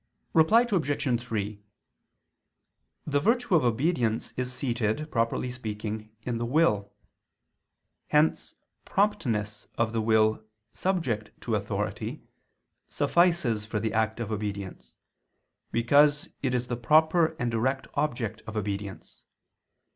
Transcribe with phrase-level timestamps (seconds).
[0.33, 1.21] Reply Obj.
[1.21, 1.61] 3:
[3.05, 6.91] The virtue of obedience is seated, properly speaking, in the will;
[8.07, 10.43] hence promptness of the will
[10.73, 12.23] subject to authority,
[12.89, 14.95] suffices for the act of obedience,
[15.71, 19.21] because it is the proper and direct object of obedience.